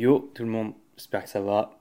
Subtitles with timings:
[0.00, 1.78] Yo tout le monde, j'espère que ça va.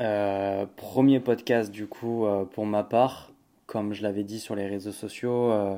[0.00, 3.30] Euh, premier podcast du coup euh, pour ma part,
[3.66, 5.76] comme je l'avais dit sur les réseaux sociaux, euh,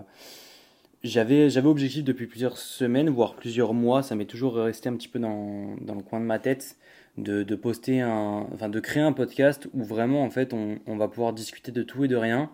[1.03, 5.19] j'avais objectif depuis plusieurs semaines, voire plusieurs mois, ça m'est toujours resté un petit peu
[5.19, 6.77] dans, dans le coin de ma tête
[7.19, 10.97] de, de poster un, enfin de créer un podcast où vraiment en fait on, on
[10.97, 12.51] va pouvoir discuter de tout et de rien,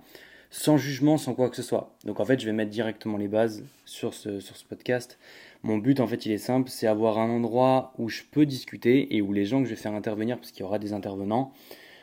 [0.49, 1.95] sans jugement, sans quoi que ce soit.
[2.07, 5.19] Donc en fait je vais mettre directement les bases sur ce, sur ce podcast.
[5.67, 9.17] Mon but, en fait, il est simple, c'est avoir un endroit où je peux discuter
[9.17, 11.53] et où les gens que je vais faire intervenir, parce qu'il y aura des intervenants,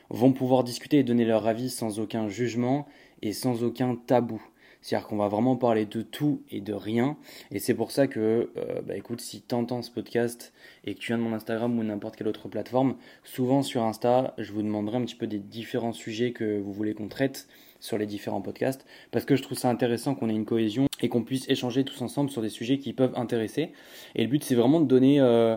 [0.09, 2.85] vont pouvoir discuter et donner leur avis sans aucun jugement
[3.21, 4.45] et sans aucun tabou.
[4.81, 7.15] C'est-à-dire qu'on va vraiment parler de tout et de rien.
[7.51, 10.51] Et c'est pour ça que, euh, bah écoute, si tu entends ce podcast
[10.83, 14.33] et que tu viens de mon Instagram ou n'importe quelle autre plateforme, souvent sur Insta,
[14.39, 17.47] je vous demanderai un petit peu des différents sujets que vous voulez qu'on traite
[17.79, 18.85] sur les différents podcasts.
[19.11, 22.01] Parce que je trouve ça intéressant qu'on ait une cohésion et qu'on puisse échanger tous
[22.01, 23.73] ensemble sur des sujets qui peuvent intéresser.
[24.15, 25.55] Et le but, c'est vraiment de donner euh,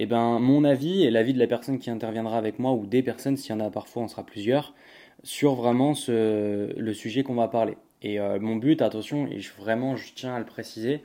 [0.00, 3.02] eh ben, mon avis et l'avis de la personne qui interviendra avec moi ou des
[3.02, 4.74] personnes, s'il y en a parfois, on sera plusieurs,
[5.22, 7.78] sur vraiment ce, le sujet qu'on va parler.
[8.02, 11.02] Et euh, mon but, attention, et vraiment je tiens à le préciser,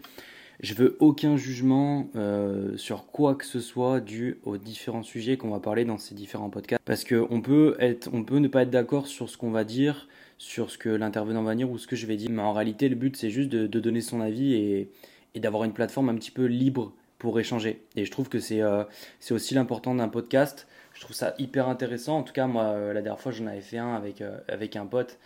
[0.59, 5.49] je veux aucun jugement euh, sur quoi que ce soit dû aux différents sujets qu'on
[5.49, 6.81] va parler dans ces différents podcasts.
[6.83, 7.77] Parce qu'on peut,
[8.25, 11.55] peut ne pas être d'accord sur ce qu'on va dire, sur ce que l'intervenant va
[11.55, 12.29] dire ou ce que je vais dire.
[12.31, 14.89] Mais en réalité, le but, c'est juste de, donner son avis et,
[15.35, 17.83] d'avoir une plateforme un petit peu libre pour échanger.
[17.95, 18.83] Et je trouve que c'est euh,
[19.31, 20.67] aussi l'important d'un podcast.
[20.93, 22.19] Je trouve ça hyper intéressant.
[22.19, 24.75] En tout cas, moi, euh, la dernière fois, j'en avais fait un avec, euh, avec
[24.75, 25.19] un pote.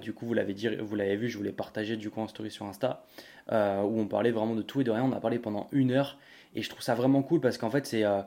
[0.00, 2.66] Du coup, vous l'avez vous l'avez vu, je voulais partager du coup en story sur
[2.66, 3.04] Insta,
[3.50, 3.52] où
[4.00, 5.04] on parlait vraiment de tout et de rien.
[5.04, 6.18] On a parlé pendant une heure.
[6.54, 8.22] Et je trouve ça vraiment cool parce qu'en fait, c'est euh,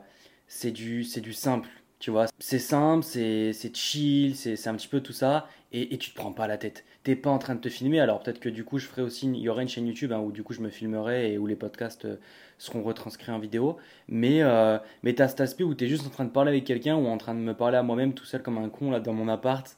[0.48, 1.68] c'est du, du simple.
[1.98, 6.10] Tu vois, c'est simple, c'est chill, c'est un petit peu tout ça, et, et tu
[6.10, 6.84] te prends pas la tête.
[7.04, 9.26] T'es pas en train de te filmer, alors peut-être que du coup je ferai aussi,
[9.26, 11.46] il y aurait une chaîne YouTube hein, où du coup je me filmerai et où
[11.46, 12.16] les podcasts euh,
[12.58, 16.24] seront retranscrits en vidéo, mais, euh, mais t'as cet aspect où t'es juste en train
[16.26, 18.58] de parler avec quelqu'un ou en train de me parler à moi-même tout seul comme
[18.58, 19.76] un con là dans mon appart,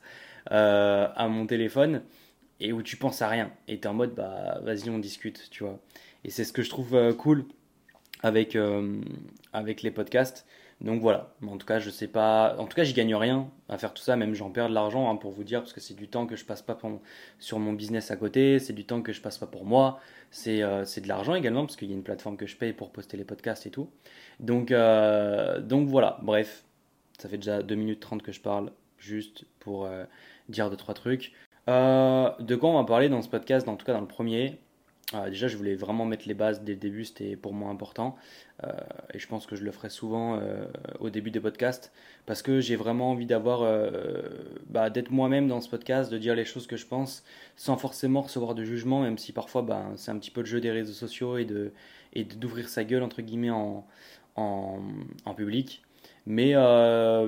[0.50, 2.02] euh, à mon téléphone,
[2.60, 5.62] et où tu penses à rien, et t'es en mode bah vas-y on discute, tu
[5.62, 5.78] vois.
[6.24, 7.44] Et c'est ce que je trouve euh, cool
[8.22, 8.58] avec,
[9.52, 10.44] avec les podcasts.
[10.80, 12.54] Donc voilà, en tout cas, je sais pas.
[12.58, 15.10] En tout cas, j'y gagne rien à faire tout ça, même j'en perds de l'argent
[15.10, 16.78] hein, pour vous dire, parce que c'est du temps que je passe pas
[17.40, 19.98] sur mon business à côté, c'est du temps que je passe pas pour moi,
[20.30, 22.72] c'est euh, c'est de l'argent également, parce qu'il y a une plateforme que je paye
[22.72, 23.90] pour poster les podcasts et tout.
[24.40, 26.64] Donc, euh, voilà, bref,
[27.18, 30.04] ça fait déjà 2 minutes 30 que je parle, juste pour euh,
[30.48, 31.32] dire deux trois trucs.
[31.66, 34.58] De quoi on va parler dans ce podcast, en tout cas dans le premier?
[35.14, 38.16] Euh, déjà, je voulais vraiment mettre les bases dès le début, c'était pour moi important.
[38.64, 38.72] Euh,
[39.14, 40.66] et je pense que je le ferai souvent euh,
[41.00, 41.92] au début des podcasts,
[42.26, 43.60] parce que j'ai vraiment envie d'avoir,
[44.68, 47.24] bah, d'être moi-même dans ce podcast, de dire les choses que je pense,
[47.56, 50.60] sans forcément recevoir de jugement, même si parfois bah, c'est un petit peu le jeu
[50.60, 51.72] des réseaux sociaux et de
[52.14, 53.86] et d'ouvrir sa gueule entre guillemets en,
[54.36, 54.80] en,
[55.24, 55.82] en public.
[56.26, 56.54] Mais,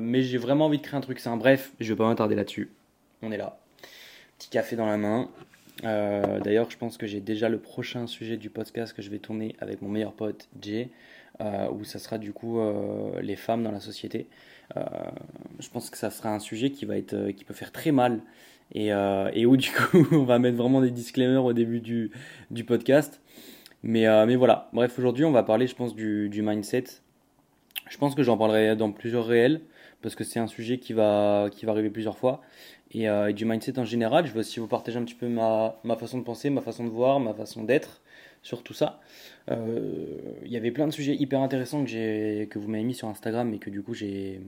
[0.01, 1.37] mais j'ai vraiment envie de créer un truc sain.
[1.39, 2.71] Bref, je vais pas m'attarder là-dessus.
[3.23, 3.59] On est là.
[4.39, 5.31] Petit café dans la main.
[5.85, 9.19] Euh, D'ailleurs, je pense que j'ai déjà le prochain sujet du podcast que je vais
[9.19, 10.91] tourner avec mon meilleur pote Jay,
[11.41, 14.27] euh, où ça sera du coup euh, les femmes dans la société.
[15.59, 18.21] Je pense que ça sera un sujet qui va être, qui peut faire très mal
[18.73, 18.93] et,
[19.47, 23.21] où du coup on va mettre vraiment des disclaimers au début du, podcast.
[23.83, 24.69] Mais, voilà.
[24.73, 26.85] Bref, aujourd'hui on va parler, je pense, du mindset.
[27.89, 29.61] Je pense que j'en parlerai dans plusieurs réels
[30.03, 32.41] parce que c'est un sujet qui va, qui va arriver plusieurs fois
[32.93, 34.27] et, euh, et du mindset en général.
[34.27, 36.85] Je veux aussi vous partager un petit peu ma, ma façon de penser, ma façon
[36.85, 38.01] de voir, ma façon d'être
[38.43, 39.01] sur tout ça.
[39.51, 43.09] Euh, Il y avait plein de sujets hyper intéressants que, que vous m'avez mis sur
[43.09, 44.41] Instagram et que du coup j'ai,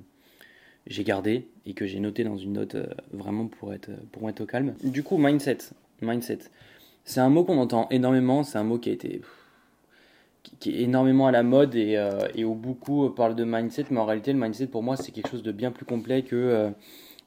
[0.87, 4.41] j'ai gardé et que j'ai noté dans une note euh, vraiment pour être, pour être
[4.41, 4.75] au calme.
[4.83, 5.59] Du coup, mindset.
[6.01, 6.39] Mindset.
[7.05, 9.21] C'est un mot qu'on entend énormément, c'est un mot qui a été
[10.61, 14.01] qui, est énormément à la mode et, euh, et où beaucoup parlent de mindset, mais
[14.01, 16.71] en réalité le mindset pour moi c'est quelque chose de bien plus complet que euh,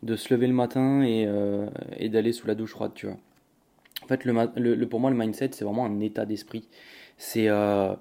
[0.03, 1.67] de se lever le matin et, euh,
[1.97, 3.17] et d'aller sous la douche froide, tu vois.
[4.03, 6.67] En fait, le, pour moi, le mindset, c'est vraiment un état d'esprit.
[7.17, 7.95] C'est, euh,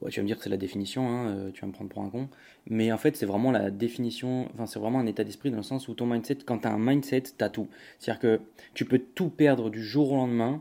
[0.00, 1.88] bon, tu vas me dire que c'est la définition, hein, euh, tu vas me prendre
[1.88, 2.28] pour un con,
[2.66, 5.62] mais en fait, c'est vraiment la définition, enfin, c'est vraiment un état d'esprit dans le
[5.62, 7.68] sens où ton mindset, quand tu as un mindset, tu as tout.
[7.98, 8.40] C'est-à-dire que
[8.74, 10.60] tu peux tout perdre du jour au lendemain.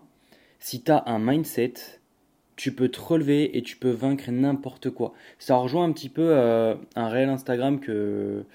[0.59, 1.73] Si tu as un mindset,
[2.55, 5.13] tu peux te relever et tu peux vaincre n'importe quoi.
[5.39, 8.45] Ça rejoint un petit peu euh, un réel Instagram que,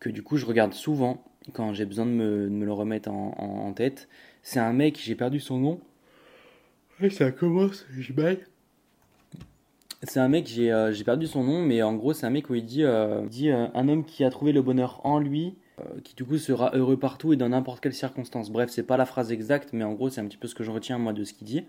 [0.00, 3.10] que du coup je regarde souvent quand j'ai besoin de me, de me, le remettre
[3.10, 4.08] en, en, en tête.
[4.42, 5.80] C'est un mec, j'ai perdu son nom.
[7.00, 8.38] Ouais, ça commence, j'ai mal.
[10.02, 12.54] C'est un mec, j'ai euh, perdu son nom, mais en gros, c'est un mec où
[12.54, 15.54] il dit, euh, il dit un homme qui a trouvé le bonheur en lui,
[16.04, 18.50] qui du coup sera heureux partout et dans n'importe quelle circonstance.
[18.50, 20.62] Bref, c'est pas la phrase exacte, mais en gros, c'est un petit peu ce que
[20.62, 21.64] je retiens moi de ce qu'il dit.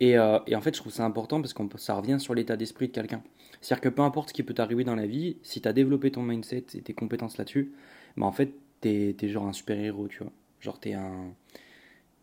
[0.00, 2.56] Et, euh, et, en fait, je trouve ça important parce que ça revient sur l'état
[2.56, 3.22] d'esprit de quelqu'un.
[3.60, 6.10] C'est-à-dire que peu importe ce qui peut t'arriver dans la vie, si tu as développé
[6.12, 7.72] ton mindset et tes compétences là-dessus,
[8.16, 10.32] bah en fait, t'es es genre un super-héros, tu vois.
[10.60, 11.32] Genre, t'es un.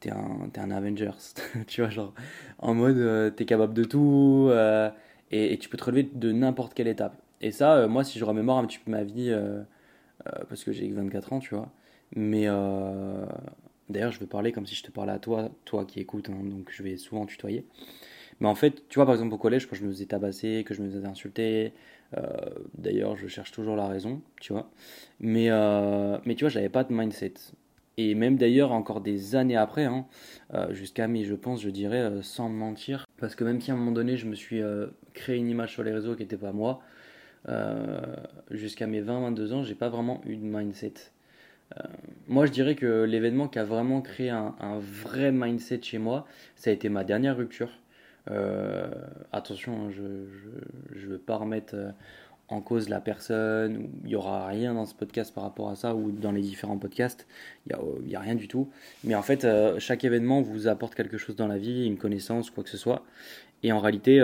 [0.02, 1.12] T'es un, un Avengers,
[1.68, 2.14] tu vois, genre,
[2.60, 4.90] en mode, euh, t'es capable de tout, euh,
[5.32, 7.18] et, tu peux te relever de n'importe quelle étape.
[7.42, 9.34] Et ça, moi, si je remémore un petit peu ma vie,
[10.50, 11.72] parce que j'ai 24 ans, tu vois,
[12.16, 12.48] mais
[13.90, 16.44] d'ailleurs, je vais parler comme si je te parlais à toi, toi qui écoutes, hein,
[16.44, 17.66] donc je vais souvent tutoyer.
[18.40, 20.74] Mais en fait, tu vois, par exemple, au collège, quand je me faisais tabasser, que
[20.74, 21.74] je me faisais insulter,
[22.18, 22.22] euh,
[22.78, 24.70] d'ailleurs, je cherche toujours la raison, tu vois.
[25.20, 27.34] Mais, euh, mais tu vois, j'avais pas de mindset.
[27.98, 30.06] Et même d'ailleurs, encore des années après, hein,
[30.54, 33.78] euh, jusqu'à mes, je pense, je dirais, sans mentir, parce que même si à un
[33.78, 34.62] moment donné, je me suis
[35.14, 36.82] créé une image sur les réseaux qui n'était pas moi,
[38.52, 40.94] jusqu'à mes 20-22 ans, j'ai pas vraiment eu de mindset.
[42.28, 46.26] Moi, je dirais que l'événement qui a vraiment créé un, vrai mindset chez moi,
[46.56, 47.70] ça a été ma dernière rupture.
[48.32, 48.88] Euh,
[49.32, 50.02] attention, hein, je
[51.00, 51.92] ne veux pas remettre euh,
[52.48, 55.96] en cause la personne, il n'y aura rien dans ce podcast par rapport à ça
[55.96, 57.28] ou dans les différents podcasts,
[57.66, 57.76] il
[58.06, 58.70] n'y a, a, rien du tout.
[59.04, 62.50] Mais en fait, euh, chaque événement vous apporte quelque chose dans la vie, une connaissance,
[62.50, 63.04] quoi que ce soit.
[63.64, 64.20] Et en réalité,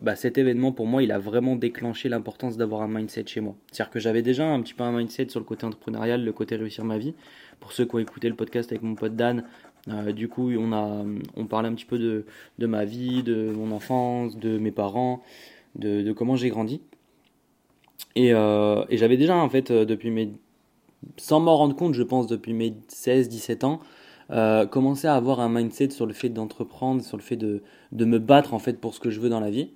[0.00, 3.56] bah, cet événement pour moi, il a vraiment déclenché l'importance d'avoir un mindset chez moi.
[3.72, 6.54] C'est-à-dire que j'avais déjà un petit peu un mindset sur le côté entrepreneurial, le côté
[6.54, 7.14] réussir ma vie.
[7.58, 9.42] Pour ceux qui ont écouté le podcast avec mon pote Dan,
[9.88, 11.04] euh, du coup, on, a,
[11.36, 12.24] on parlait un petit peu de,
[12.58, 15.22] de, ma vie, de mon enfance, de mes parents,
[15.76, 16.80] de, comment j'ai grandi.
[18.14, 20.32] Et, euh, et j'avais déjà, en fait, euh, depuis mes.
[21.16, 23.80] Sans m'en rendre compte, je pense, depuis mes 16-17 ans,
[24.30, 28.04] euh, commencé à avoir un mindset sur le fait d'entreprendre, sur le fait de, de,
[28.04, 29.70] me battre, en fait, pour ce que je veux dans la vie.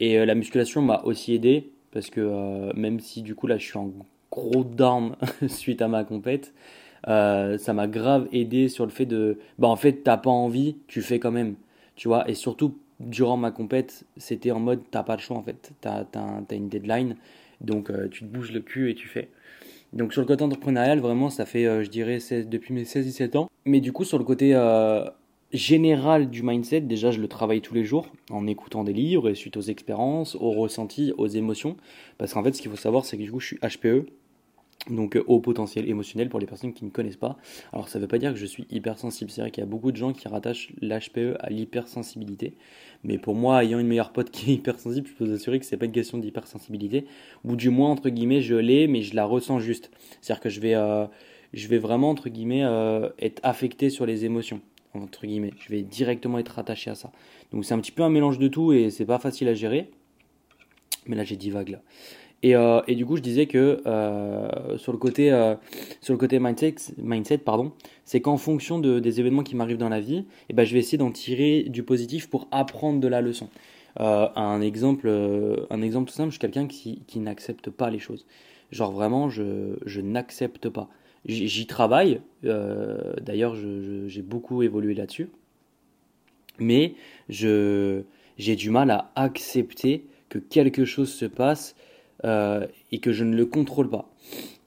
[0.00, 3.78] Et la musculation m'a aussi aidé, parce que même si, du coup, là, je suis
[3.78, 3.92] en
[4.30, 5.14] gros down
[5.48, 6.52] suite à ma compète,
[7.08, 10.76] euh, ça m'a grave aidé sur le fait de, bah en fait, t'as pas envie,
[10.86, 11.54] tu fais quand même,
[11.96, 12.28] tu vois?
[12.28, 16.06] Et surtout, durant ma compète, c'était en mode, t'as pas le choix en fait, t'as
[16.14, 17.16] as, une deadline,
[17.60, 19.28] donc euh, tu te bouges le cul et tu fais.
[19.92, 23.50] Donc sur le côté entrepreneurial, vraiment, ça fait, euh, je dirais, depuis mes 16-17 ans.
[23.66, 24.54] Mais du coup, sur le côté
[25.52, 29.34] général du mindset, déjà, je le travaille tous les jours en écoutant des livres et
[29.34, 31.76] suite aux expériences, aux ressentis, aux émotions.
[32.18, 34.06] Parce qu'en fait, ce qu'il faut savoir, c'est que du coup, je suis HPE,
[34.90, 37.36] donc euh, au potentiel émotionnel pour les personnes qui ne connaissent pas.
[37.72, 39.70] Alors ça ne veut pas dire que je suis hypersensible, c'est vrai qu'il y a
[39.70, 42.54] beaucoup de gens qui rattachent l'HPE à l'hypersensibilité,
[43.02, 45.66] mais pour moi, ayant une meilleure pote qui est hypersensible, je peux vous assurer que
[45.66, 47.06] c'est pas une question d'hypersensibilité,
[47.44, 49.90] ou du moins entre guillemets je l'ai, mais je la ressens juste.
[50.20, 51.06] C'est-à-dire que je vais, euh,
[51.54, 54.60] je vais vraiment entre guillemets euh, être affecté sur les émotions
[54.92, 57.10] entre guillemets, je vais directement être attaché à ça.
[57.52, 59.90] Donc c'est un petit peu un mélange de tout et c'est pas facile à gérer.
[61.06, 61.82] Mais là j'ai dit vague là.
[62.44, 65.30] Euh, et, du coup, je disais que euh, sur le côté,
[66.02, 67.72] sur le côté mindset, mindset pardon,
[68.04, 70.74] c'est qu'en fonction de, des événements qui m'arrivent dans la vie, et eh ben, je
[70.74, 73.48] vais essayer d'en tirer du positif pour apprendre de la leçon.
[73.96, 75.08] un, exemple,
[75.70, 78.26] un exemple tout simple, je suis quelqu'un qui, qui n'accepte pas les choses.
[78.70, 80.90] Genre vraiment, je, je n'accepte pas.
[81.26, 85.30] J'y travaille, d'ailleurs j'ai beaucoup évolué là-dessus,
[86.58, 86.94] mais
[87.28, 91.76] j'ai du mal à accepter que quelque chose se passe
[92.24, 94.10] euh, et que je ne le contrôle pas.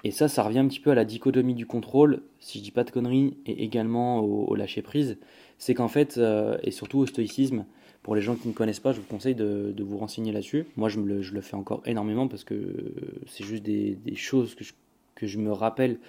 [0.03, 2.71] Et ça, ça revient un petit peu à la dichotomie du contrôle, si je dis
[2.71, 5.17] pas de conneries, et également au, lâcher prise.
[5.57, 7.65] C'est qu'en fait, euh, et surtout au stoïcisme,
[8.03, 10.67] pour les gens qui ne connaissent pas, je vous conseille de, vous renseigner là-dessus.
[10.77, 12.93] Moi, je, le, je, le, fais encore énormément parce que
[13.25, 14.73] c'est juste des, des, choses que je,
[15.15, 15.99] que je me rappelle.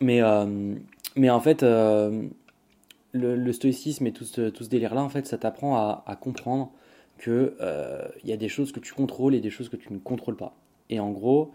[0.00, 0.74] Mais, euh,
[1.16, 2.30] mais en fait, le,
[3.12, 6.72] le, stoïcisme et tout ce, tout ce délire-là, en fait, ça t'apprend à, comprendre
[7.22, 7.52] qu'il
[8.22, 10.36] il y a des choses que tu contrôles et des choses que tu ne contrôles
[10.36, 10.56] pas.
[10.90, 11.52] Et en gros,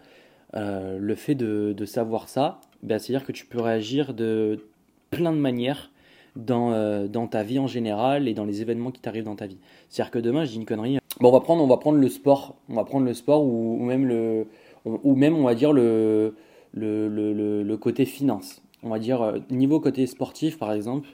[0.56, 4.66] euh, le fait de, savoir ça, ben, c'est-à-dire que tu peux réagir de
[5.10, 5.90] plein de manières
[6.36, 9.46] dans, euh, dans ta vie en général et dans les événements qui t'arrivent dans ta
[9.46, 9.58] vie.
[9.88, 10.98] C'est-à-dire que demain, je dis une connerie.
[11.20, 12.56] Bon, on va prendre, on va prendre le sport.
[12.68, 14.46] On va prendre le sport ou, ou même, le,
[14.84, 16.34] ou même, on va dire, le,
[16.72, 18.62] le, le, le côté finance.
[18.82, 21.08] On va dire, euh, niveau côté sportif, par exemple,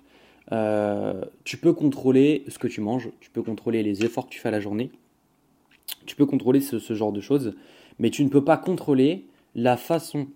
[1.42, 4.46] tu peux contrôler ce que tu manges, tu peux contrôler les efforts que tu fais
[4.46, 4.92] à la journée,
[6.04, 7.56] tu peux contrôler ce, ce genre de choses
[7.98, 10.28] mais tu ne peux pas contrôler la façon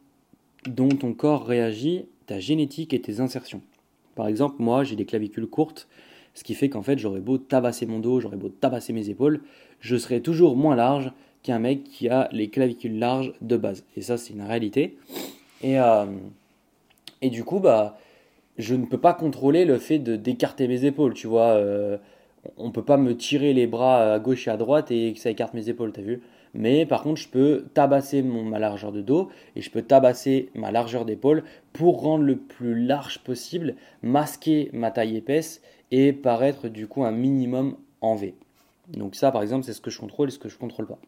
[0.66, 3.62] dont ton corps réagit, ta génétique et tes insertions.
[4.14, 5.88] Par exemple, moi, j'ai des clavicules courtes,
[6.34, 9.40] ce qui fait qu'en fait, j'aurais beau tabasser mon dos, j'aurais beau tabasser mes épaules,
[9.80, 11.12] je serai toujours moins large
[11.42, 13.84] qu'un mec qui a les clavicules larges de base.
[13.96, 14.98] Et ça, c'est une réalité.
[15.62, 16.06] Et, euh,
[17.22, 17.98] et du coup, bah,
[18.58, 21.50] je ne peux pas contrôler le fait de d'écarter mes épaules, tu vois.
[21.52, 21.98] Euh,
[22.56, 25.30] on peut pas me tirer les bras à gauche et à droite et que ça
[25.30, 26.22] écarte mes épaules, t'as vu?
[26.54, 30.72] Mais par contre je peux tabasser ma largeur de dos et je peux tabasser ma
[30.72, 36.86] largeur d'épaule pour rendre le plus large possible, masquer ma taille épaisse et paraître du
[36.86, 38.34] coup un minimum en V.
[38.88, 40.98] Donc ça, par exemple, c'est ce que je contrôle et ce que je contrôle pas.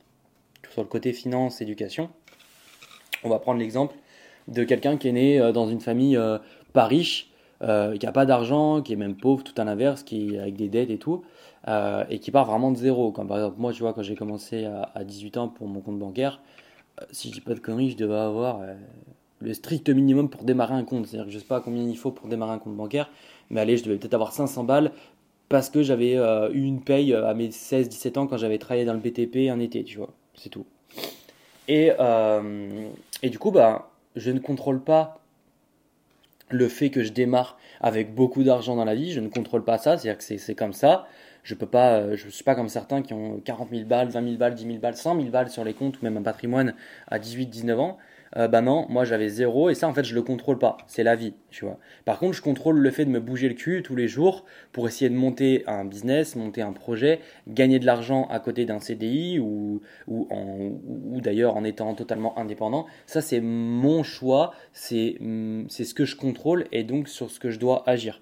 [0.70, 2.10] Sur le côté finance, éducation,
[3.24, 3.94] on va prendre l'exemple
[4.48, 6.38] de quelqu'un qui est né euh, dans une famille euh,
[6.72, 7.30] pas riche,
[7.62, 10.68] euh, qui n'a pas d'argent, qui est même pauvre, tout à l'inverse, qui avec des
[10.68, 11.22] dettes et tout,
[12.10, 13.12] et qui part vraiment de zéro.
[13.12, 15.98] Comme par exemple, moi, tu vois, quand j'ai commencé à, 18 ans pour mon compte
[15.98, 16.40] bancaire,
[17.12, 18.62] si je dis pas de conneries, je devais avoir
[19.38, 21.06] le strict minimum pour démarrer un compte.
[21.06, 23.10] C'est-à-dire que je sais pas combien il faut pour démarrer un compte bancaire,
[23.50, 24.90] mais allez, je devais peut-être avoir 500 balles
[25.48, 28.98] parce que j'avais eu une paye à mes 16-17 ans quand j'avais travaillé dans le
[28.98, 30.12] BTP un été, tu vois.
[30.42, 30.66] C'est tout.
[31.68, 31.90] Et,
[33.22, 35.22] et du coup, bah, je ne contrôle pas
[36.52, 39.78] le fait que je démarre avec beaucoup d'argent dans la vie, je ne contrôle pas
[39.78, 41.06] ça, c'est-à-dire que c'est comme ça.
[41.42, 44.22] Je peux pas, euh, je suis pas comme certains qui ont 40 000 balles, 20
[44.22, 46.74] 000 balles, 10 000 balles, 100 000 balles sur les comptes ou même un patrimoine
[47.08, 47.98] à 18, 19 ans
[48.36, 51.02] euh, bah non, moi j'avais zéro et ça en fait je le contrôle pas, c'est
[51.02, 51.78] la vie, tu vois.
[52.04, 54.86] Par contre, je contrôle le fait de me bouger le cul tous les jours pour
[54.88, 59.38] essayer de monter un business, monter un projet, gagner de l'argent à côté d'un CDI
[59.38, 62.86] ou, ou, ou d'ailleurs en étant totalement indépendant.
[63.06, 67.58] Ça c'est mon choix, c'est ce que je contrôle et donc sur ce que je
[67.58, 68.20] dois agir.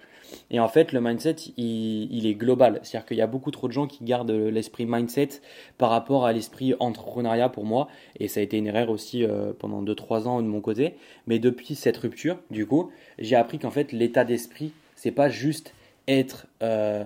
[0.50, 2.80] Et en fait, le mindset, il, est global.
[2.82, 5.40] C'est-à-dire qu'il y a beaucoup trop de gens qui gardent l'esprit mindset
[5.78, 7.88] par rapport à l'esprit entrepreneuriat pour moi.
[8.18, 10.94] Et ça a été une erreur aussi euh, pendant 2-3 ans de mon côté.
[11.26, 15.74] Mais depuis cette rupture, du coup, j'ai appris qu'en fait, l'état d'esprit, c'est pas juste
[16.08, 17.04] être euh,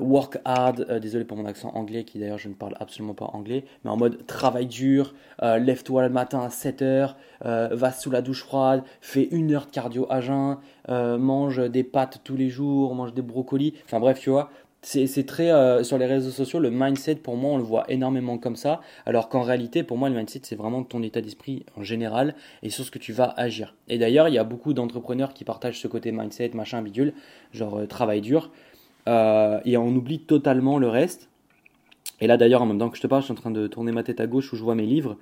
[0.00, 3.30] work hard, euh, désolé pour mon accent anglais qui d'ailleurs je ne parle absolument pas
[3.32, 8.20] anglais, mais en mode travail dur, euh, lève-toi le matin à 7h, va sous la
[8.20, 10.58] douche froide, fais une heure de cardio à jeun,
[10.88, 14.50] mange des pâtes tous les jours, mange des brocolis, enfin bref tu vois,
[14.82, 18.56] c'est très sur les réseaux sociaux le mindset pour moi on le voit énormément comme
[18.56, 18.80] ça.
[19.06, 22.70] Alors qu'en réalité pour moi le mindset c'est vraiment ton état d'esprit en général et
[22.70, 23.74] sur ce que tu vas agir.
[23.88, 27.14] Et d'ailleurs il y a beaucoup d'entrepreneurs qui partagent ce côté mindset machin bidule
[27.52, 28.50] genre travail dur
[29.08, 31.28] euh, et on oublie totalement le reste.
[32.20, 33.66] Et là d'ailleurs, en même temps que je te parle, je suis en train de
[33.66, 35.16] tourner ma tête à gauche où je vois mes livres.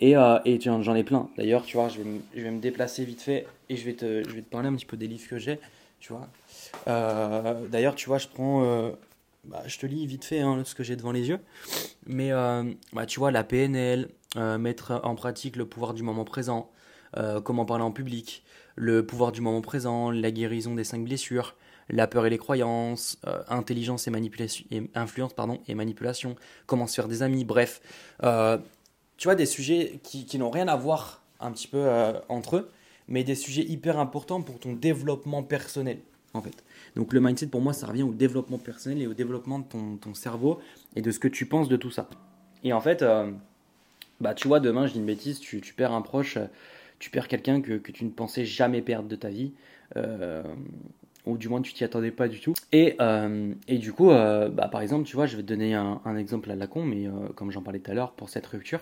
[0.00, 1.28] Et, euh, et j'en ai plein.
[1.36, 4.42] D'ailleurs, tu vois, je vais, me, déplacer vite fait et je vais, te, je vais
[4.42, 5.58] te parler un petit peu des livres que j'ai.
[5.98, 6.28] Tu vois.
[6.86, 8.92] Euh, d'ailleurs, tu vois, je prends.
[9.44, 11.40] Bah, je te lis vite fait hein, ce que j'ai devant les yeux.
[12.06, 12.30] Mais
[12.92, 16.70] bah, tu vois, la PNL, mettre en pratique le pouvoir du moment présent,
[17.42, 18.44] comment parler en public,
[18.76, 21.56] le pouvoir du moment présent, la guérison des cinq blessures,
[21.90, 24.64] la peur et les croyances, euh, intelligence et manipulation,
[24.94, 27.80] influence pardon, et manipulation, comment se faire des amis, bref.
[28.22, 28.58] Euh,
[29.16, 32.56] tu vois, des sujets qui, qui n'ont rien à voir un petit peu euh, entre
[32.56, 32.70] eux,
[33.08, 35.98] mais des sujets hyper importants pour ton développement personnel,
[36.34, 36.64] en fait.
[36.94, 39.96] Donc le mindset, pour moi, ça revient au développement personnel et au développement de ton,
[39.96, 40.60] ton cerveau
[40.94, 42.08] et de ce que tu penses de tout ça.
[42.64, 43.04] Et en fait,
[44.20, 46.38] bah, tu vois, demain, je dis une bêtise, tu, tu perds un proche,
[46.98, 49.52] tu perds quelqu'un que, que, tu ne pensais jamais perdre de ta vie
[51.26, 52.54] ou du moins tu t'y attendais pas du tout.
[52.72, 55.74] Et, euh, et du coup, euh, bah, par exemple, tu vois, je vais te donner
[55.74, 58.46] un, exemple à la con, mais euh, comme j'en parlais tout à l'heure, pour cette
[58.46, 58.80] rupture,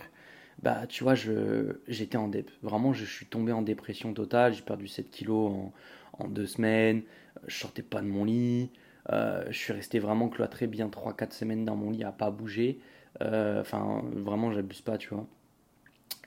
[0.62, 2.50] bah tu vois, j'étais en dep.
[2.62, 5.72] Vraiment, je suis tombé en dépression totale, j'ai perdu 7 kilos en,
[6.18, 7.02] en, deux semaines,
[7.46, 8.70] je sortais pas de mon lit,
[9.10, 12.80] je suis resté vraiment cloîtré bien 3-4 semaines dans mon lit à pas bouger.
[13.20, 15.26] Enfin, vraiment, j'abuse pas, tu vois.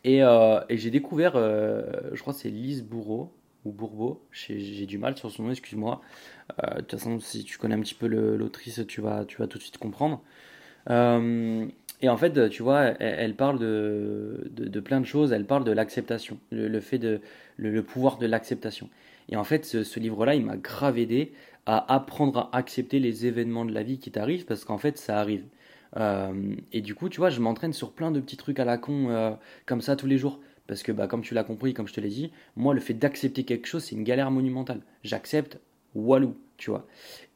[0.03, 3.33] Et, et j'ai découvert, je crois c'est Lise Bourreau,
[3.65, 6.01] ou Bourbeau, j'ai du mal sur son nom, excuse-moi.
[6.63, 9.47] Euh, de toute façon, si tu connais un petit peu l'autrice, tu vas, tu vas
[9.47, 10.21] tout de suite comprendre.
[10.89, 11.65] Euh,
[12.01, 15.33] et en fait, tu vois, elle, parle de, de, plein de choses.
[15.33, 17.19] Elle parle de l'acceptation, le, fait de
[17.57, 18.89] le, pouvoir de l'acceptation.
[19.27, 21.33] Et en fait, ce, livre-là, il m'a grave aidé
[21.65, 25.19] à apprendre à accepter les événements de la vie qui t'arrivent parce qu'en fait, ça
[25.19, 25.43] arrive.
[25.97, 28.77] Euh, et du coup, tu vois, je m'entraîne sur plein de petits trucs à la
[28.77, 30.39] con comme ça tous les jours.
[30.69, 32.93] Parce que, bah, comme tu l'as compris, comme je te l'ai dit, moi, le fait
[32.93, 34.81] d'accepter quelque chose, c'est une galère monumentale.
[35.03, 35.57] J'accepte,
[35.95, 36.85] walou, tu vois.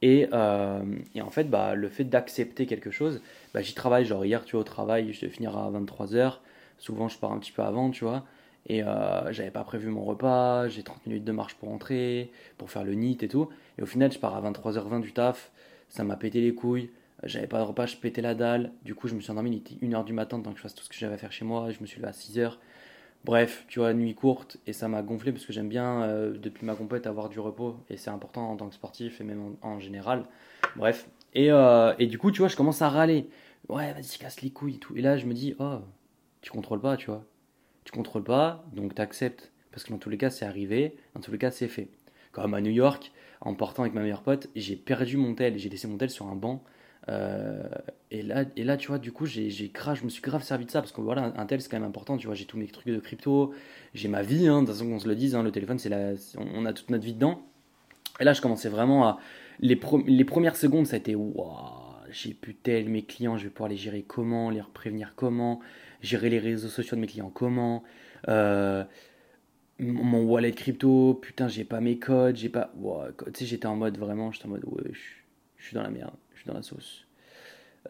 [0.03, 0.83] Et, euh,
[1.15, 3.21] et, en fait, bah, le fait d'accepter quelque chose,
[3.55, 4.05] bah, j'y travaille.
[4.05, 6.41] Genre, hier, tu vois, au travail, je vais finir à 23h.
[6.77, 8.23] Souvent, je pars un petit peu avant, tu vois.
[8.67, 12.69] Et euh, j'avais pas prévu mon repas, j'ai 30 minutes de marche pour rentrer, pour
[12.69, 13.49] faire le NIT et tout.
[13.79, 15.51] Et au final, je pars à 23h20 du taf,
[15.89, 16.91] ça m'a pété les couilles.
[17.23, 18.71] J'avais pas de repas, je pétais la dalle.
[18.83, 20.75] Du coup, je me suis endormi, il était 1h du matin tant que je fasse
[20.75, 21.71] tout ce que j'avais à faire chez moi.
[21.71, 22.57] Je me suis levé à 6h.
[23.25, 26.65] Bref, tu vois, nuit courte, et ça m'a gonflé parce que j'aime bien, euh, depuis
[26.65, 29.79] ma compète, avoir du repos, et c'est important en tant que sportif et même en,
[29.79, 30.25] général.
[30.75, 33.29] Bref, et, euh, et, du coup, tu vois, je commence à râler.
[33.69, 34.95] Ouais, vas-y, casse les couilles et tout.
[34.97, 35.79] Et là, je me dis, oh,
[36.41, 37.23] tu contrôles pas, tu vois.
[37.85, 39.51] Tu contrôles pas, donc t'acceptes.
[39.71, 41.89] Parce que dans tous les cas, c'est arrivé, dans tous les cas, c'est fait.
[42.33, 43.11] Comme à New York,
[43.41, 46.27] en portant avec ma meilleure pote, j'ai perdu mon tel, j'ai laissé mon tel sur
[46.27, 46.63] un banc.
[47.10, 47.63] Euh,
[48.12, 50.65] et, là, et là, tu vois, du coup, j'ai, j'ai je me suis grave servi
[50.65, 52.17] de ça parce que voilà, un tel, c'est quand même important.
[52.17, 53.53] Tu vois, j'ai tous mes trucs de crypto,
[53.93, 55.89] j'ai ma vie, hein, de toute façon, qu'on se le dise, hein, le téléphone, c'est
[55.89, 57.41] la, on a toute notre vie dedans.
[58.19, 59.19] Et là, je commençais vraiment à.
[59.60, 61.53] Les, premières secondes, ça a été waouh,
[62.10, 65.60] j'ai pu tel, mes clients, je vais pouvoir les gérer comment, les prévenir comment,
[66.01, 67.83] gérer les réseaux sociaux de mes clients comment,
[68.29, 68.83] euh,
[69.79, 72.74] mon wallet crypto, putain, j'ai pas mes codes, j'ai pas.
[73.33, 74.91] tu sais, j'étais en mode vraiment, j'étais en mode, ouais,
[75.57, 76.13] je suis dans la merde,
[76.45, 77.05] dans la sauce.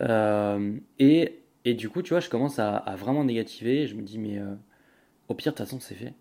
[0.02, 4.20] Euh, et, et, du coup, tu vois, je commence à, vraiment négativer, je me dis,
[4.20, 4.56] mais euh,
[5.28, 6.14] au pire, de toute façon, c'est fait.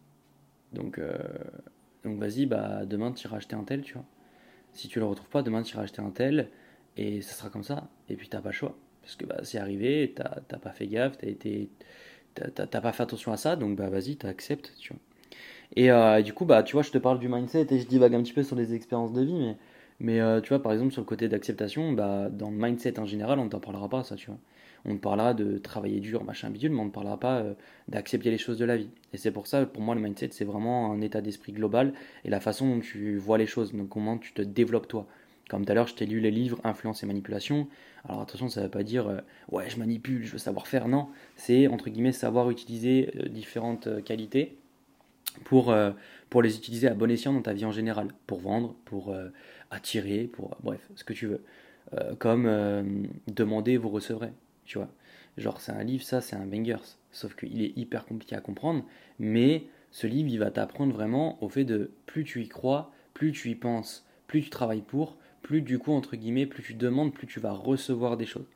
[0.72, 1.00] Donc,
[2.04, 4.04] donc vas-y, bah, demain, tu iras acheter un tel, tu vois.
[4.72, 6.48] Si tu le retrouves pas, demain, tu iras acheter un tel,
[6.96, 7.88] et ça sera comme ça.
[8.08, 8.74] Et puis, t'as pas le choix.
[9.02, 11.68] Parce que bah, c'est arrivé, t'as pas fait gaffe, t'as été.
[12.34, 15.00] T'as pas fait attention à ça, donc bah vas-y, t'acceptes, tu vois.
[15.78, 18.14] Euh, et du coup, bah, tu vois, je te parle du mindset et je divague
[18.14, 19.56] un petit peu sur les expériences de vie, mais,
[20.02, 23.06] mais euh, tu vois, par exemple, sur le côté d'acceptation, bah, dans le mindset en
[23.06, 24.38] général, on ne t'en parlera pas, ça, tu vois.
[24.84, 27.54] On te parlera de travailler dur, machin bidule, mais on ne parlera pas euh,
[27.86, 28.88] d'accepter les choses de la vie.
[29.12, 31.92] Et c'est pour ça, pour moi, le mindset, c'est vraiment un état d'esprit global
[32.24, 35.06] et la façon dont tu vois les choses, donc comment tu te développes toi.
[35.48, 37.68] Comme tout à l'heure, je t'ai lu les livres Influence et Manipulation.
[38.04, 40.88] Alors attention, ça ne veut pas dire ouais, je manipule, je veux savoir faire.
[40.88, 44.56] Non, c'est entre guillemets savoir utiliser différentes qualités
[45.44, 45.92] pour, euh,
[46.30, 49.28] pour les utiliser à bon escient dans ta vie en général, pour vendre, pour euh,
[49.72, 51.42] attirer, pour bref, ce que tu veux.
[51.94, 54.32] Euh, comme demander, vous recevrez,
[54.64, 54.88] tu vois.
[55.36, 56.96] Genre, c'est un livre, ça, c'est un bangers.
[57.10, 58.84] Sauf qu'il est hyper compliqué à comprendre,
[59.18, 63.32] mais ce livre, il va t'apprendre vraiment au fait de plus tu y crois, plus
[63.32, 67.12] tu y penses, plus tu travailles pour, plus du coup, entre guillemets, plus tu demandes,
[67.12, 68.46] plus tu vas recevoir des choses.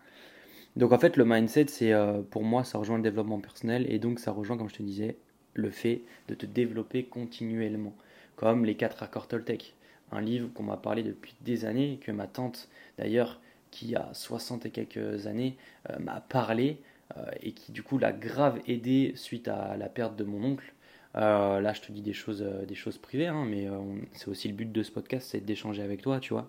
[0.76, 1.92] Donc en fait, le mindset, c'est
[2.30, 5.16] pour moi, ça rejoint le développement personnel et donc ça rejoint, comme je te disais,
[5.54, 7.94] le fait de te développer continuellement,
[8.36, 9.74] comme les quatre accords Toltec,
[10.12, 14.66] un livre qu'on m'a parlé depuis des années, que ma tante d'ailleurs, qui a 60
[14.66, 15.56] et quelques années,
[15.90, 16.78] euh, m'a parlé,
[17.16, 20.72] euh, et qui du coup l'a grave aidé suite à la perte de mon oncle.
[21.16, 23.68] Euh, là, je te dis des choses, des choses privées, hein, mais
[24.12, 26.48] c'est aussi le but de ce podcast, c'est d'échanger avec toi, tu vois.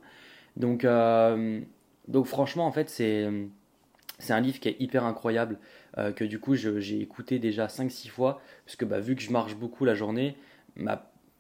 [0.58, 0.86] Donc,
[2.08, 3.30] donc franchement, en fait, c'est
[4.20, 5.60] c'est un livre qui est hyper incroyable,
[6.16, 9.56] que du coup j'ai écouté déjà 5-6 fois, parce que bah, vu que je marche
[9.56, 10.36] beaucoup la journée,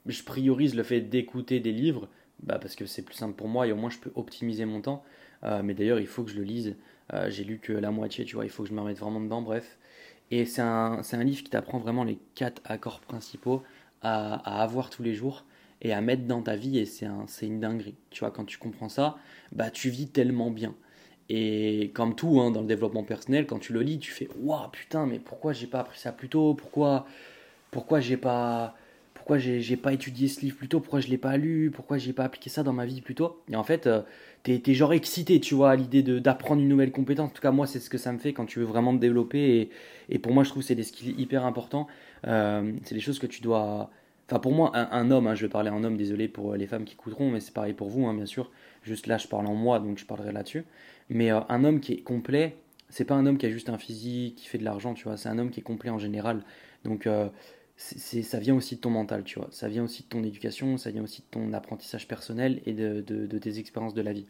[0.07, 2.09] je priorise le fait d'écouter des livres,
[2.43, 4.81] bah, parce que c'est plus simple pour moi et au moins je peux optimiser mon
[4.81, 5.03] temps.
[5.43, 6.75] Euh, mais d'ailleurs, il faut que je le lise.
[7.13, 9.21] Euh, j'ai lu que la moitié, tu vois, il faut que je me remette vraiment
[9.21, 9.77] dedans, bref.
[10.31, 13.63] Et c'est un, un, livre qui t'apprend vraiment les 4 accords principaux
[14.01, 15.45] à, à, avoir tous les jours
[15.81, 17.07] et à mettre dans ta vie, et c'est
[17.45, 17.95] une dinguerie.
[18.09, 19.17] Tu vois, quand tu comprends ça,
[19.51, 20.75] bah tu vis tellement bien.
[21.29, 24.69] Et comme tout hein, dans le développement personnel, quand tu le lis, tu fais waouh
[24.71, 26.55] putain, mais pourquoi j'ai pas appris ça plus tôt?
[26.55, 27.05] Pourquoi
[27.71, 28.75] pourquoi j'ai pas
[29.17, 32.13] pourquoi j'ai pas étudié ce livre plus tôt Pourquoi je l'ai pas lu Pourquoi j'ai
[32.13, 34.03] pas appliqué ça dans ma vie plus tôt Et en fait, euh,
[34.43, 37.31] tu es, genre excité, tu vois, à l'idée d'apprendre une nouvelle compétence.
[37.31, 38.99] En tout cas, moi, c'est ce que ça me fait quand tu veux vraiment te
[38.99, 39.57] développer.
[39.57, 39.69] Et,
[40.09, 41.87] et pour moi, je trouve que c'est des skills hyper importants.
[42.27, 43.89] Euh, c'est des choses que tu dois.
[44.29, 46.85] Enfin, pour moi, un, homme, hein, je vais parler en homme, désolé pour les femmes
[46.85, 48.51] qui écouteront, mais c'est pareil pour vous, hein, bien sûr.
[48.83, 50.63] Juste là, je parle en moi, donc je parlerai là-dessus.
[51.09, 52.55] Mais euh, un homme qui est complet,
[52.89, 55.17] c'est pas un homme qui a juste un physique, qui fait de l'argent, tu vois.
[55.17, 56.43] C'est un homme qui est complet en général.
[56.83, 57.29] Donc euh,
[57.77, 59.47] c'est, ça vient aussi de ton mental, tu vois.
[59.51, 63.37] Ça vient aussi de ton éducation, ça vient aussi de ton apprentissage personnel et de,
[63.37, 64.25] tes expériences de la vie.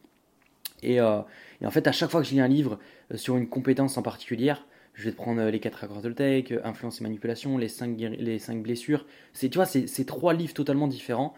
[0.83, 1.21] Et, euh,
[1.61, 2.77] et, en fait, à chaque fois que je lis un livre
[3.15, 4.53] sur une compétence en particulier,
[4.93, 9.05] je vais te prendre les 4 accords Toltec, influence et manipulation, les 5, les blessures.
[9.31, 11.33] C'est, tu vois, c'est, c'est trois livres totalement différents,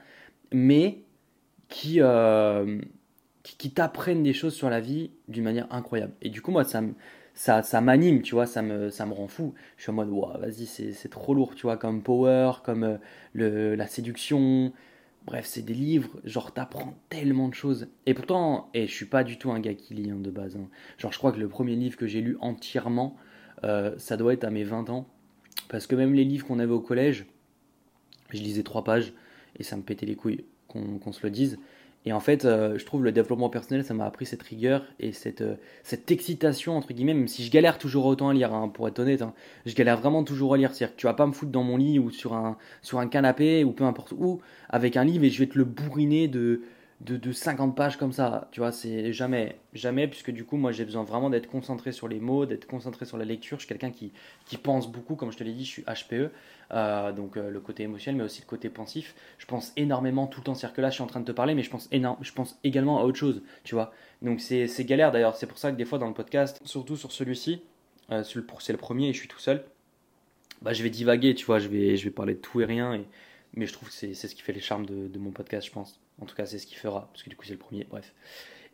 [0.51, 1.03] mais
[1.67, 1.99] qui,
[3.43, 6.13] qui, t'apprennent des choses sur la vie d'une manière incroyable.
[6.23, 6.81] Et du coup, moi, ça,
[7.39, 9.53] ça, ça m'anime, tu vois, ça me, ça me rend fou.
[9.77, 12.97] Je suis en mode, wow, vas-y, c'est trop lourd, tu vois, comme Power, comme euh,
[13.31, 14.73] le, la séduction.
[15.25, 17.87] Bref, c'est des livres, genre, t'apprends tellement de choses.
[18.05, 20.57] Et pourtant, et je suis pas du tout un gars qui lit hein, de base.
[20.57, 20.67] Hein.
[20.97, 23.15] Genre, je crois que le premier livre que j'ai lu entièrement,
[23.63, 25.07] euh, ça doit être à mes 20 ans.
[25.69, 27.25] Parce que même les livres qu'on avait au collège,
[28.31, 29.13] je lisais trois pages
[29.57, 31.57] et ça me pétait les couilles qu'on se le dise.
[32.05, 35.11] Et en fait, euh, je trouve le développement personnel, ça m'a appris cette rigueur et
[35.11, 38.69] cette, euh, cette excitation, entre guillemets, même si je galère toujours autant à lire, hein,
[38.69, 39.21] pour être honnête.
[39.21, 39.33] Hein.
[39.65, 40.73] je galère vraiment toujours à lire.
[40.73, 43.07] C'est-à-dire que tu vas pas me foutre dans mon lit ou sur un, sur un
[43.07, 46.61] canapé ou peu importe où, avec un livre et je vais te le bourriner de,
[47.01, 48.49] de, de 50 pages comme ça.
[48.51, 52.07] Tu vois, c'est jamais, jamais, puisque du coup, moi, j'ai besoin vraiment d'être concentré sur
[52.07, 53.57] les mots, d'être concentré sur la lecture.
[53.57, 54.11] Je suis quelqu'un qui,
[54.45, 56.31] qui pense beaucoup, comme je te l'ai dit, je suis HPE,
[56.71, 59.15] euh, donc euh, le côté émotionnel, mais aussi le côté pensif.
[59.37, 60.55] Je pense énormément tout le temps.
[60.55, 62.33] C'est-à-dire que là, je suis en train de te parler, mais je pense, énorme, je
[62.33, 63.93] pense également à autre chose, tu vois.
[64.21, 65.37] Donc c'est galère d'ailleurs.
[65.37, 67.61] C'est pour ça que des fois, dans le podcast, surtout sur celui-ci,
[68.11, 69.63] euh, c'est le premier et je suis tout seul,
[70.61, 72.99] bah, je vais divaguer, tu vois, je vais, je vais parler de tout et rien.
[73.53, 75.71] Mais je trouve que c'est ce qui fait les charmes de, de mon podcast, je
[75.71, 75.99] pense.
[76.21, 78.13] En tout cas, c'est ce qu'il fera, parce que du coup, c'est le premier, bref.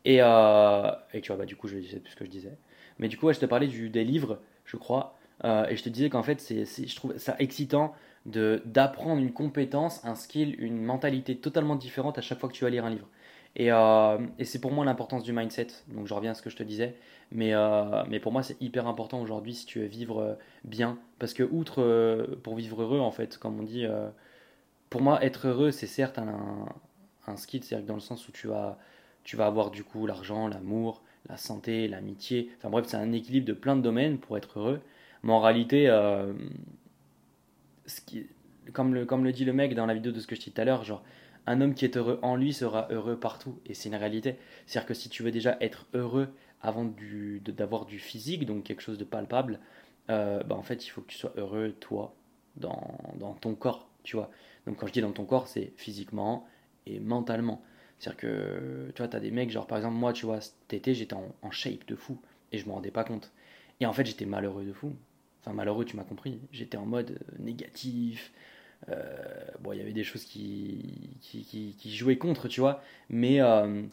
[0.06, 2.58] Et, euh, et tu vois, bah, du coup, je disais plus ce que je disais.
[3.00, 5.90] Mais du coup, je te parlais du, des livres, je crois, euh, et je te
[5.90, 7.94] disais qu'en fait, c'est, je trouve ça excitant
[8.26, 12.70] d'apprendre une compétence, un skill, une mentalité totalement différente à chaque fois que tu vas
[12.70, 13.08] lire un livre.
[13.56, 15.68] Et, euh, et c'est pour moi l'importance du mindset.
[15.90, 16.96] Donc je reviens à ce que je te disais.
[17.32, 17.54] Mais,
[18.08, 21.00] mais pour moi, c'est hyper important aujourd'hui si tu veux vivre bien.
[21.20, 23.86] Parce que, outre pour vivre heureux, en fait, comme on dit,
[24.96, 26.70] pour moi, être heureux, c'est certes un,
[27.28, 28.80] un skill, c'est-à-dire dans le sens où tu vas,
[29.26, 32.50] tu vas avoir du coup l'argent, l'amour, la santé, l'amitié.
[32.58, 34.80] Enfin bref, c'est un équilibre de plein de domaines pour être heureux.
[35.24, 36.32] Mais en réalité, euh,
[37.86, 38.28] ce qui,
[38.72, 40.52] comme, le, comme le dit le mec dans la vidéo de ce que je dis
[40.54, 41.04] tout à l'heure, genre,
[41.46, 43.60] un homme qui est heureux en lui sera heureux partout.
[43.66, 44.38] Et c'est une réalité.
[44.66, 46.30] C'est-à-dire que si tu veux déjà être heureux
[46.62, 46.90] avant
[47.42, 49.60] d'avoir du physique, donc quelque chose de palpable,
[50.10, 52.16] euh, bah en fait, il faut que tu sois heureux, toi,
[52.56, 54.32] dans, dans ton corps, tu vois.
[54.66, 56.48] Donc quand je dis dans ton corps, c'est physiquement
[56.86, 57.62] et mentalement.
[58.00, 60.94] C'est-à-dire que, tu vois, t'as des mecs, genre par exemple, moi, tu vois, cet été,
[60.94, 62.20] j'étais en, shape de fou
[62.52, 63.32] et je me rendais pas compte.
[63.80, 64.94] Et en fait, j'étais malheureux de fou.
[65.42, 66.40] Enfin, malheureux, tu m'as compris.
[66.52, 68.32] J'étais en mode euh, négatif,
[68.90, 73.84] euh, bon, il y avait des choses qui, qui, jouaient contre, tu vois, mais, euh,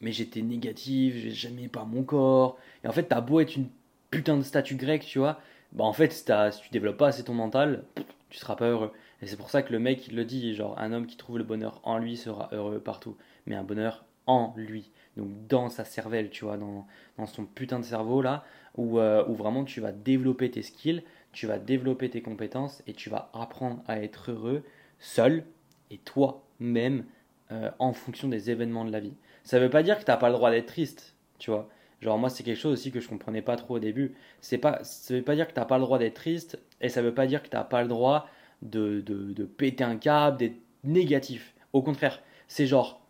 [0.00, 2.58] mais j'étais négatif, j'aimais pas mon corps.
[2.84, 3.68] Et en fait, t'as beau être une
[4.10, 5.40] putain de statue grecque, tu vois,
[5.72, 7.84] bah en fait, si, si tu développes pas assez ton mental,
[8.30, 8.92] tu seras pas heureux.
[9.24, 11.38] Et c'est pour ça que le mec, il le dit, genre, un homme qui trouve
[11.38, 14.90] le bonheur en lui sera heureux partout, mais un bonheur en lui.
[15.16, 18.44] Donc dans sa cervelle, tu vois, dans, dans son putain de cerveau là,
[18.76, 22.92] où, euh, où vraiment tu vas développer tes skills, tu vas développer tes compétences et
[22.92, 24.62] tu vas apprendre à être heureux
[24.98, 25.46] seul
[25.90, 27.06] et toi-même
[27.50, 29.14] euh, en fonction des événements de la vie.
[29.42, 31.70] Ça veut pas dire que t'as pas le droit d'être triste, tu vois.
[32.02, 34.14] Genre moi c'est quelque chose aussi que je comprenais pas trop au début.
[34.42, 37.00] C'est pas, ça veut pas dire que t'as pas le droit d'être triste et ça
[37.00, 38.28] veut pas dire que t'as pas le droit
[38.64, 41.54] de, de, de péter un câble, d'être négatif.
[41.72, 43.00] Au contraire, c'est genre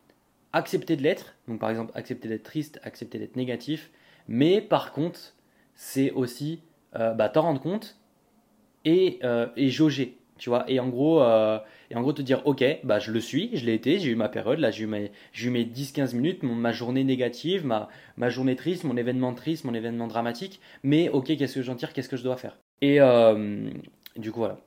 [0.52, 1.34] accepter de l'être.
[1.48, 3.90] Donc par exemple accepter d'être triste, accepter d'être négatif.
[4.28, 5.34] Mais par contre,
[5.74, 6.60] c'est aussi
[6.96, 7.98] euh, bah, t'en rendre compte
[8.84, 10.64] et, euh, et jauger, tu vois.
[10.70, 11.58] Et en gros, euh,
[11.90, 14.16] et en gros te dire, ok, bah je le suis, je l'ai été, j'ai eu
[14.16, 15.10] ma période, là j'ai eu mes,
[15.46, 20.06] mes 10-15 minutes, ma journée négative, ma, ma journée triste, mon événement triste, mon événement
[20.06, 22.58] dramatique, mais ok, qu'est-ce que j'en tire, qu'est-ce que je dois faire?
[22.80, 22.98] Et
[24.16, 24.58] du coup, voilà.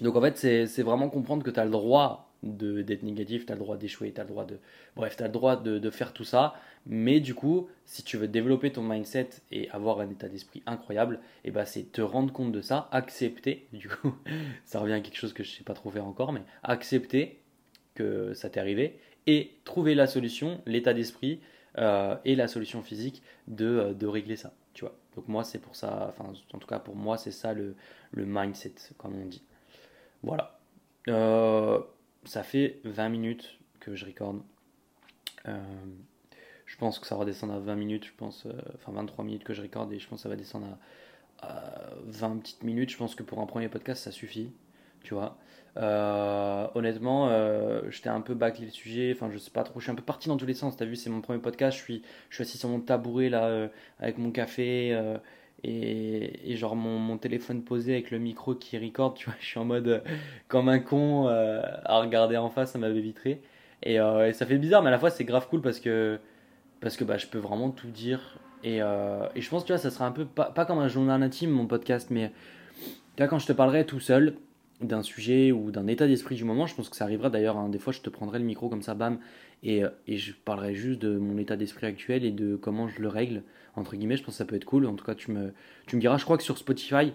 [0.00, 0.36] Donc en fait,
[0.66, 4.12] c'est vraiment comprendre que tu as le droit d'être négatif, tu as le droit d'échouer,
[4.12, 4.58] tu as le droit de...
[4.96, 6.54] Bref, tu as le droit de, de faire tout ça,
[6.86, 11.20] mais du coup, si tu veux développer ton mindset et avoir un état d'esprit incroyable,
[11.44, 14.14] et ben c'est te rendre compte de ça, accepter, du coup,
[14.64, 17.40] ça revient à quelque chose que je sais pas trop faire encore, mais accepter
[17.94, 21.40] que ça t'est arrivé et trouver la solution, l'état d'esprit
[21.78, 24.96] euh, et la solution physique de, euh, de régler ça, tu vois.
[25.14, 27.74] Donc moi, c'est pour ça, enfin, en tout cas pour moi, c'est ça le,
[28.12, 29.42] le mindset, comme on dit.
[30.22, 30.58] Voilà.
[31.08, 31.80] Euh,
[32.24, 34.42] ça fait 20 minutes que je recorde.
[35.48, 35.58] Euh,
[36.66, 39.44] je pense que ça va descendre à 20 minutes, je pense, euh, enfin 23 minutes
[39.44, 40.66] que je recorde et je pense que ça va descendre
[41.40, 42.90] à, à 20 petites minutes.
[42.90, 44.52] Je pense que pour un premier podcast, ça suffit,
[45.02, 45.36] tu vois.
[46.74, 47.30] Honnêtement,
[47.88, 50.02] j'étais un peu bâclé le sujet, enfin je sais pas trop, je suis un peu
[50.02, 50.76] parti dans tous les sens.
[50.76, 53.70] T'as vu, c'est mon premier podcast, je suis, je suis assis sur mon tabouret là,
[53.98, 55.18] avec mon café
[55.64, 59.34] et, genre mon, mon téléphone posé avec le micro qui record, tu vois.
[59.40, 60.00] Je suis en mode euh,
[60.48, 62.88] comme un con euh, à regarder en face à ma.
[63.82, 66.18] Et, euh, et ça fait bizarre, mais à la fois c'est grave cool parce que,
[66.80, 68.38] parce que bah, je peux vraiment tout dire.
[68.62, 71.22] Et, et je pense, tu vois, ça sera un peu pas, pas comme un journal
[71.22, 72.30] intime, mon podcast, mais
[73.16, 74.36] tu vois, quand je te parlerai tout seul
[74.82, 77.56] d'un sujet ou d'un état d'esprit du moment, je pense que ça arrivera d'ailleurs.
[77.56, 79.18] hein, des fois, je te prendrai le micro comme ça, bam,
[79.62, 83.08] et, et je parlerai juste de mon état d'esprit actuel et de comment je le
[83.08, 83.44] règle,
[83.76, 84.16] entre guillemets.
[84.16, 84.86] Je pense que ça peut être cool.
[84.86, 85.52] En tout cas, tu me,
[85.94, 86.18] diras.
[86.18, 87.12] Je crois que sur Spotify,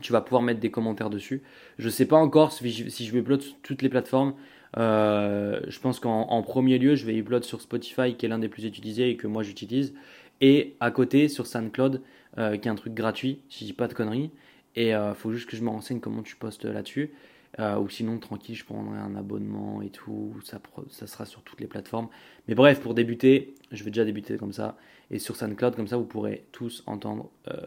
[0.00, 1.42] tu vas pouvoir mettre des commentaires dessus.
[1.78, 4.34] Je sais pas encore si je, vais upload sur toutes les plateformes.
[4.76, 8.38] Euh, je pense qu'en en premier lieu, je vais upload sur Spotify, qui est l'un
[8.38, 9.94] des plus utilisés et que moi j'utilise.
[10.40, 12.02] Et à côté, sur SoundCloud,
[12.38, 14.30] euh, qui est un truc gratuit, si je dis pas de conneries.
[14.76, 17.12] Et il faut juste que je me renseigne comment tu postes là-dessus.
[17.60, 20.34] Euh, ou sinon, tranquille, je prendrai un abonnement et tout.
[20.42, 22.08] Ça, ça sera sur toutes les plateformes.
[22.48, 24.76] Mais bref, pour débuter, je vais déjà débuter comme ça.
[25.10, 27.60] Et sur SoundCloud, comme ça, vous pourrez tous entendre euh,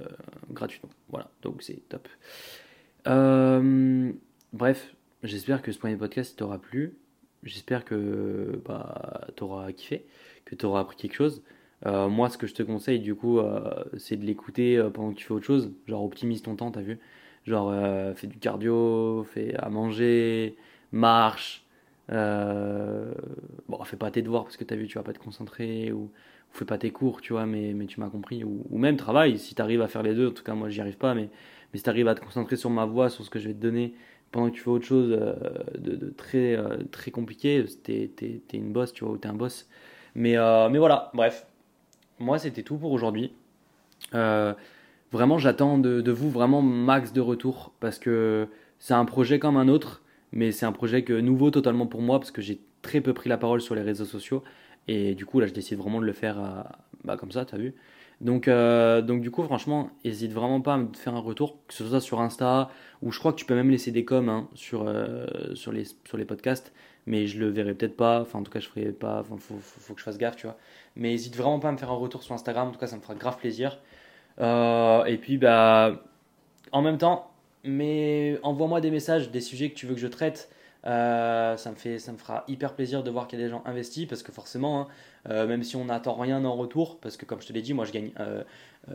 [0.50, 0.90] gratuitement.
[1.10, 2.08] Voilà, donc c'est top.
[3.08, 4.12] Euh,
[4.52, 6.98] bref, j'espère que ce premier podcast t'aura plu.
[7.44, 10.06] J'espère que bah, t'auras kiffé,
[10.44, 11.44] que t'auras appris quelque chose.
[11.86, 13.40] Moi, ce que je te conseille, du coup,
[13.98, 15.72] c'est de l'écouter pendant que tu fais autre chose.
[15.86, 17.00] Genre, optimise ton temps, t'as vu?
[17.48, 20.58] Genre, euh, fais du cardio, fais à manger,
[20.92, 21.66] marche.
[22.12, 23.14] euh,
[23.70, 25.92] Bon, fais pas tes devoirs parce que t'as vu, tu vas pas te concentrer.
[25.92, 26.12] Ou, ou
[26.52, 28.44] fais pas tes cours, tu vois, mais, mais tu m'as compris.
[28.44, 30.28] Ou, même travaille, si t'arrives à faire les deux.
[30.30, 31.30] En tout cas, moi, j'y arrive pas, mais,
[31.74, 33.60] mais si t'arrives à te concentrer sur ma voix, sur ce que je vais te
[33.62, 33.94] donner
[34.32, 35.36] pendant que tu fais autre chose euh,
[35.78, 39.34] de, très, euh, très compliqué, t'es, t'es, t'es une boss, tu vois, ou t'es un
[39.34, 39.68] boss.
[40.16, 40.36] Mais,
[40.70, 41.46] mais voilà, bref.
[42.20, 43.34] Moi, c'était tout pour aujourd'hui.
[44.14, 44.54] Euh,
[45.12, 48.48] vraiment, j'attends de, de vous vraiment max de retour parce que
[48.80, 52.20] c'est un projet comme un autre, mais c'est un projet que nouveau totalement pour moi
[52.20, 54.44] parce que j'ai très peu pris la parole sur les réseaux sociaux
[54.88, 56.38] Et du coup, là, je décide vraiment de le faire
[57.04, 57.76] bah, comme ça, t'as vu.
[58.22, 61.74] Donc, euh, donc du coup, franchement, n'hésite vraiment pas à me faire un retour, que
[61.74, 62.70] ce soit sur Insta,
[63.02, 65.84] ou je crois que tu peux même laisser des coms hein, sur, euh, sur, les,
[66.06, 66.74] sur les podcasts,
[67.06, 69.58] mais je le verrai peut-être pas, enfin en tout cas je ferai pas, enfin faut,
[69.60, 70.58] faut, que je fasse gaffe, tu vois.
[70.96, 72.98] Mais n'hésite vraiment pas à me faire un retour sur Instagram, en tout cas ça
[72.98, 73.80] me fera grave plaisir.
[74.40, 76.02] Euh, et puis, bah,
[76.72, 77.32] en même temps,
[77.64, 80.50] mais envoie-moi des messages, des sujets que tu veux que je traite.
[80.86, 83.52] Euh, ça, me fait, ça me fera hyper plaisir de voir qu'il y a des
[83.52, 84.88] gens investis parce que forcément, hein,
[85.30, 87.74] euh, même si on n'attend rien en retour, parce que comme je te l'ai dit,
[87.74, 88.12] moi je gagne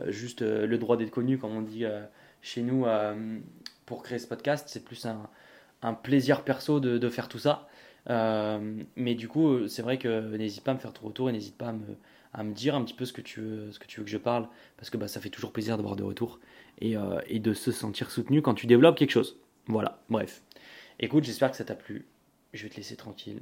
[0.07, 1.85] juste le droit d'être connu, comme on dit
[2.41, 2.85] chez nous,
[3.85, 4.67] pour créer ce podcast.
[4.69, 5.29] C'est plus un,
[5.83, 7.67] un, plaisir perso de, de faire tout ça.
[8.07, 11.57] mais du coup, c'est vrai que n'hésite pas à me faire ton retour et n'hésite
[11.57, 11.85] pas à me,
[12.33, 14.11] à me dire un petit peu ce que tu veux, ce que, tu veux que
[14.11, 16.39] je parle, parce que bah, ça fait toujours plaisir d'avoir des retours
[16.81, 16.95] et,
[17.27, 19.37] et de se sentir soutenu quand tu développes quelque chose.
[19.67, 20.41] Voilà, bref.
[20.99, 22.05] Écoute, j'espère que ça t'a plu.
[22.53, 23.41] Je vais te laisser tranquille.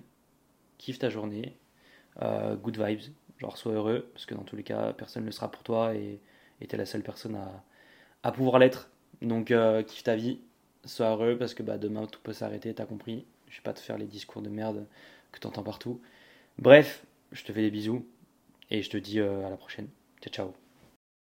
[0.78, 1.58] Kiffe ta journée.
[2.22, 3.14] Euh, good vibes.
[3.40, 6.20] Genre, sois heureux, parce que dans tous les cas, personne ne sera pour toi et
[6.60, 7.64] tu es la seule personne à,
[8.24, 8.90] à pouvoir l'être.
[9.22, 10.40] Donc, euh, kiffe ta vie.
[10.86, 13.26] Sois heureux, parce que bah, demain, tout peut s'arrêter, t'as compris.
[13.50, 14.86] Je vais pas te faire les discours de merde
[15.32, 16.02] que t'entends partout.
[16.58, 18.06] Bref, je te fais des bisous
[18.72, 19.90] et je te dis euh, à la prochaine.
[20.22, 20.61] Ciao, ciao.